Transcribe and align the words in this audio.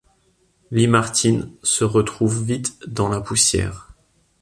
Lee 0.71 0.87
Martin 0.87 1.49
se 1.61 1.83
retrouve 1.83 2.41
vite 2.43 2.79
dans 2.89 3.07
la 3.07 3.21
poussière. 3.21 3.89